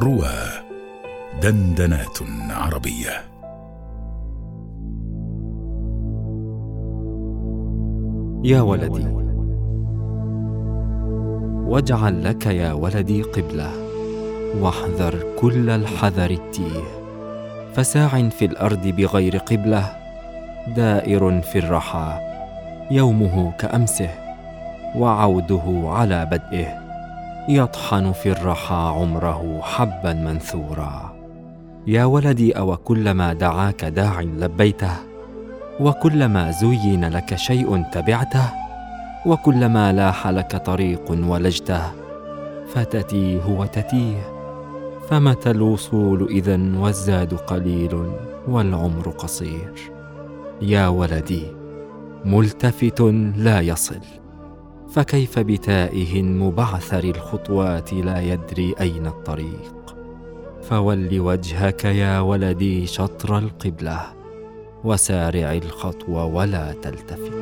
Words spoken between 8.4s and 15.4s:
يا ولدي واجعل لك يا ولدي قبلة واحذر